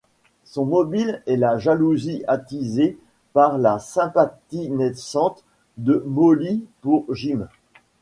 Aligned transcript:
Son 0.45 0.65
mobile 0.65 1.21
est 1.27 1.35
la 1.35 1.59
jalousie 1.59 2.23
attisée 2.27 2.97
par 3.33 3.59
la 3.59 3.77
sympathie 3.77 4.71
naissante 4.71 5.43
de 5.77 6.01
Molly 6.07 6.65
pour 6.81 7.05
Jim. 7.13 7.47